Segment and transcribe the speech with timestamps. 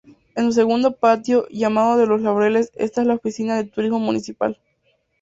[0.35, 4.59] En su segundo patio, llamado de los Laureles está la Oficina de Turismo Municipal.